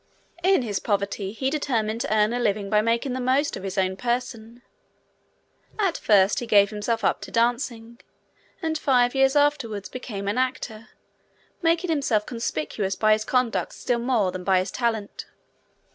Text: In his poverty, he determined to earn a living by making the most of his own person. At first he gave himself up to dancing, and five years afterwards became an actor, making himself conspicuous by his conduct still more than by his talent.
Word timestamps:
In 0.41 0.63
his 0.63 0.79
poverty, 0.79 1.31
he 1.31 1.51
determined 1.51 2.01
to 2.01 2.11
earn 2.11 2.33
a 2.33 2.39
living 2.39 2.71
by 2.71 2.81
making 2.81 3.13
the 3.13 3.19
most 3.19 3.55
of 3.55 3.61
his 3.61 3.77
own 3.77 3.95
person. 3.95 4.63
At 5.77 5.95
first 5.95 6.39
he 6.39 6.47
gave 6.47 6.71
himself 6.71 7.03
up 7.03 7.21
to 7.21 7.29
dancing, 7.29 7.99
and 8.63 8.79
five 8.79 9.13
years 9.13 9.35
afterwards 9.35 9.89
became 9.89 10.27
an 10.27 10.39
actor, 10.39 10.87
making 11.61 11.91
himself 11.91 12.25
conspicuous 12.25 12.95
by 12.95 13.11
his 13.13 13.23
conduct 13.23 13.73
still 13.75 13.99
more 13.99 14.31
than 14.31 14.43
by 14.43 14.57
his 14.57 14.71
talent. 14.71 15.27